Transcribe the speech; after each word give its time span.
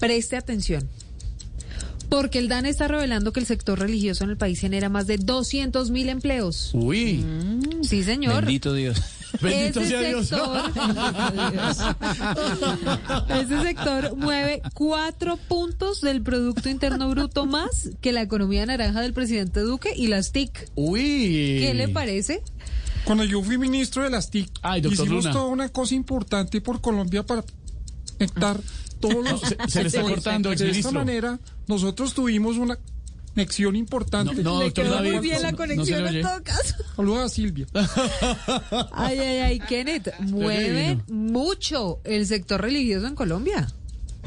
Preste 0.00 0.36
atención. 0.36 0.88
Porque 2.08 2.38
el 2.40 2.48
DAN 2.48 2.66
está 2.66 2.88
revelando 2.88 3.32
que 3.32 3.38
el 3.38 3.46
sector 3.46 3.78
religioso 3.78 4.24
en 4.24 4.30
el 4.30 4.36
país 4.36 4.58
genera 4.58 4.88
más 4.88 5.06
de 5.06 5.16
200 5.18 5.90
mil 5.92 6.08
empleos. 6.08 6.70
Uy, 6.74 7.24
Sí, 7.82 8.02
señor. 8.02 8.44
bendito 8.44 8.72
Dios. 8.74 9.00
Bendito 9.40 9.78
Ese 9.80 9.90
sea 9.90 10.00
Dios. 10.08 10.26
sector, 10.26 10.72
ese 13.40 13.62
sector 13.62 14.16
mueve 14.16 14.60
cuatro 14.74 15.36
puntos 15.36 16.00
del 16.00 16.20
Producto 16.20 16.68
Interno 16.68 17.08
Bruto 17.10 17.46
más 17.46 17.90
que 18.00 18.10
la 18.10 18.22
economía 18.22 18.66
naranja 18.66 19.00
del 19.00 19.12
presidente 19.12 19.60
Duque 19.60 19.92
y 19.94 20.08
las 20.08 20.32
TIC. 20.32 20.70
Uy. 20.74 21.58
¿Qué 21.60 21.74
le 21.74 21.86
parece? 21.88 22.42
Cuando 23.04 23.22
yo 23.24 23.40
fui 23.42 23.56
ministro 23.56 24.02
de 24.02 24.10
las 24.10 24.30
TIC, 24.30 24.50
Ay, 24.62 24.80
hicimos 24.84 25.08
Luna. 25.08 25.30
toda 25.32 25.44
una 25.46 25.68
cosa 25.68 25.94
importante 25.94 26.60
por 26.60 26.80
Colombia 26.80 27.24
para 27.24 27.44
conectar 28.18 28.60
todos 29.00 29.28
los 29.30 29.40
se- 29.40 29.56
se 29.68 29.82
le 29.82 29.88
está 29.88 30.02
cortando, 30.02 30.50
De 30.50 30.70
esta 30.70 30.90
manera, 30.92 31.38
nosotros 31.66 32.14
tuvimos 32.14 32.56
una 32.58 32.78
conexión 33.34 33.76
importante. 33.76 34.34
No, 34.42 34.54
no, 34.54 34.58
Le 34.58 34.64
doctor 34.66 34.84
quedó 34.84 34.94
David, 34.96 35.12
muy 35.12 35.20
bien 35.20 35.42
la 35.42 35.50
no 35.52 35.56
conexión 35.56 36.06
en 36.06 36.22
todo 36.22 36.42
caso. 36.42 36.74
Saludos 36.96 37.18
a 37.20 37.28
Silvia. 37.28 37.66
Ay, 38.92 39.18
ay, 39.18 39.38
ay, 39.38 39.58
Kenneth, 39.60 40.12
mueven 40.20 41.02
mucho 41.08 42.00
el 42.04 42.26
sector 42.26 42.60
religioso 42.60 43.06
en 43.06 43.14
Colombia. 43.14 43.68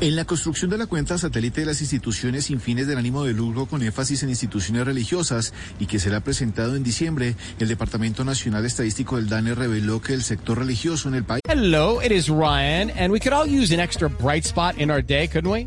En 0.00 0.16
la 0.16 0.24
construcción 0.24 0.70
de 0.70 0.78
la 0.78 0.86
cuenta 0.86 1.18
satélite 1.18 1.60
de 1.60 1.66
las 1.66 1.80
instituciones 1.82 2.46
sin 2.46 2.60
fines 2.60 2.86
del 2.86 2.96
ánimo 2.96 3.24
de 3.24 3.34
lucro 3.34 3.66
con 3.66 3.82
énfasis 3.82 4.22
en 4.22 4.30
instituciones 4.30 4.86
religiosas 4.86 5.52
y 5.78 5.86
que 5.86 5.98
será 5.98 6.20
presentado 6.20 6.74
en 6.74 6.82
diciembre, 6.82 7.36
el 7.58 7.68
Departamento 7.68 8.24
Nacional 8.24 8.64
Estadístico 8.64 9.16
del 9.16 9.28
DANE 9.28 9.54
reveló 9.54 10.00
que 10.00 10.14
el 10.14 10.22
sector 10.22 10.58
religioso 10.58 11.08
en 11.08 11.16
el 11.16 11.24
país 11.24 11.42
Hello, 11.48 12.00
it 12.02 12.12
is 12.12 12.28
Ryan, 12.28 12.90
and 12.90 13.12
we 13.12 13.18
could 13.18 13.34
all 13.34 13.46
use 13.46 13.74
an 13.74 13.80
extra 13.80 14.08
bright 14.08 14.44
spot 14.44 14.78
in 14.78 14.90
our 14.90 15.02
day, 15.02 15.28
couldn't 15.28 15.50
we? 15.50 15.66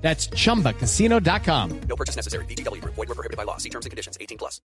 That's 0.00 0.30
chumbacasino.com. 0.30 1.80
No 1.86 1.96
purchase 1.96 2.16
necessary. 2.16 2.46
VGW 2.46 2.80
Group. 2.80 2.94
Void 2.94 3.08
were 3.08 3.14
prohibited 3.14 3.36
by 3.36 3.44
law. 3.44 3.58
See 3.58 3.68
terms 3.68 3.84
and 3.84 3.90
conditions. 3.90 4.16
18 4.18 4.38
plus. 4.38 4.62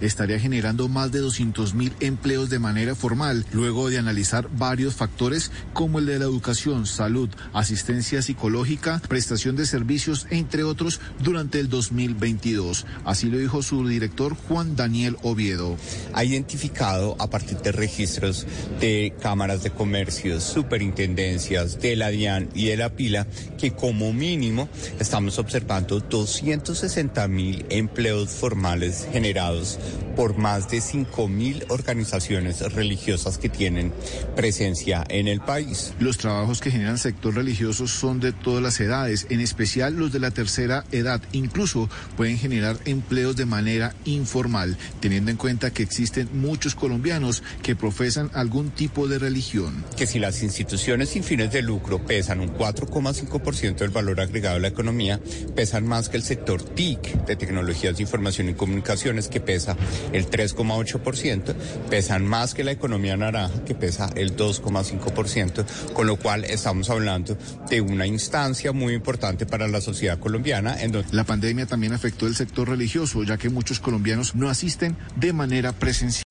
estaría 0.00 0.38
generando 0.38 0.88
más 0.88 1.12
de 1.12 1.18
200 1.18 1.74
mil 1.74 1.92
empleos 2.00 2.48
de 2.48 2.58
manera 2.58 2.94
formal, 2.94 3.44
luego 3.52 3.90
de 3.90 3.98
analizar 3.98 4.48
varios 4.56 4.94
factores 4.94 5.52
como 5.74 5.98
el 5.98 6.06
de 6.06 6.18
la 6.18 6.24
educación, 6.24 6.86
salud, 6.86 7.28
asistencia 7.52 8.22
psicológica, 8.22 9.02
prestación 9.08 9.56
de 9.56 9.66
servicios, 9.66 10.26
entre 10.30 10.64
otros, 10.64 11.00
durante 11.22 11.60
el 11.60 11.68
2022. 11.68 12.86
Así 13.04 13.28
lo 13.28 13.38
dijo 13.38 13.62
su 13.62 13.86
director 13.86 14.34
Juan 14.34 14.76
Daniel 14.76 15.16
Oviedo. 15.22 15.76
ha 16.14 16.24
identificado 16.24 17.16
a 17.18 17.28
partir 17.28 17.58
de 17.58 17.72
registros 17.72 18.46
de 18.80 19.14
cámaras 19.20 19.62
de 19.62 19.70
comercio, 19.70 20.40
superintendencias, 20.40 21.80
de 21.80 21.96
la 21.96 22.08
DIAN 22.08 22.48
y 22.54 22.66
de 22.66 22.76
la 22.76 22.90
pila, 22.90 23.26
que 23.58 23.72
como 23.72 24.12
mínimo 24.12 24.69
estamos 24.98 25.38
observando 25.38 26.00
260 26.00 27.26
mil 27.28 27.64
empleos 27.70 28.30
formales 28.30 29.08
generados 29.12 29.78
por 30.16 30.36
más 30.36 30.70
de 30.70 30.80
5 30.80 31.28
mil 31.28 31.64
organizaciones 31.68 32.60
religiosas 32.72 33.38
que 33.38 33.48
tienen 33.48 33.92
presencia 34.36 35.04
en 35.08 35.28
el 35.28 35.40
país. 35.40 35.94
Los 35.98 36.18
trabajos 36.18 36.60
que 36.60 36.70
generan 36.70 36.98
sector 36.98 37.34
religioso 37.34 37.86
son 37.86 38.20
de 38.20 38.32
todas 38.32 38.62
las 38.62 38.78
edades, 38.80 39.26
en 39.30 39.40
especial 39.40 39.94
los 39.94 40.12
de 40.12 40.20
la 40.20 40.30
tercera 40.30 40.84
edad. 40.92 41.22
Incluso 41.32 41.88
pueden 42.16 42.38
generar 42.38 42.76
empleos 42.84 43.36
de 43.36 43.46
manera 43.46 43.94
informal, 44.04 44.76
teniendo 45.00 45.30
en 45.30 45.36
cuenta 45.36 45.70
que 45.72 45.82
existen 45.82 46.28
muchos 46.32 46.74
colombianos 46.74 47.42
que 47.62 47.76
profesan 47.76 48.30
algún 48.34 48.70
tipo 48.70 49.08
de 49.08 49.18
religión. 49.18 49.84
que 49.96 50.06
si 50.06 50.18
las 50.18 50.42
instituciones 50.42 51.10
sin 51.10 51.24
fines 51.24 51.52
de 51.52 51.62
lucro 51.62 52.04
pesan 52.04 52.40
un 52.40 52.54
4,5% 52.56 53.76
del 53.76 53.90
valor 53.90 54.20
agregado 54.20 54.58
la 54.60 54.68
economía, 54.68 55.20
pesan 55.54 55.86
más 55.86 56.08
que 56.08 56.16
el 56.16 56.22
sector 56.22 56.62
TIC 56.62 57.26
de 57.26 57.36
tecnologías 57.36 57.96
de 57.96 58.02
información 58.02 58.48
y 58.48 58.54
comunicaciones 58.54 59.28
que 59.28 59.40
pesa 59.40 59.76
el 60.12 60.30
3,8%, 60.30 61.54
pesan 61.88 62.24
más 62.24 62.54
que 62.54 62.64
la 62.64 62.72
economía 62.72 63.16
naranja 63.16 63.64
que 63.64 63.74
pesa 63.74 64.10
el 64.14 64.36
2,5%, 64.36 65.92
con 65.92 66.06
lo 66.06 66.16
cual 66.16 66.44
estamos 66.44 66.88
hablando 66.90 67.36
de 67.68 67.80
una 67.80 68.06
instancia 68.06 68.72
muy 68.72 68.94
importante 68.94 69.46
para 69.46 69.68
la 69.68 69.80
sociedad 69.80 70.18
colombiana 70.18 70.80
en 70.80 70.92
donde 70.92 71.10
La 71.12 71.24
pandemia 71.24 71.66
también 71.66 71.92
afectó 71.92 72.26
el 72.26 72.36
sector 72.36 72.68
religioso, 72.68 73.22
ya 73.24 73.36
que 73.36 73.48
muchos 73.48 73.80
colombianos 73.80 74.34
no 74.34 74.48
asisten 74.48 74.96
de 75.16 75.32
manera 75.32 75.72
presencial. 75.72 76.24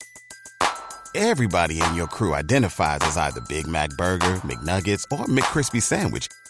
Everybody 1.15 1.81
in 1.81 1.95
your 1.95 2.07
crew 2.07 2.35
identifies 2.35 2.99
as 3.01 3.17
either 3.17 3.41
Big 3.49 3.67
Mac 3.67 3.89
Burger, 3.97 4.39
McNuggets, 4.43 5.05
or 5.11 5.25
McCrispy 5.25 5.81
Sandwich. 5.81 6.27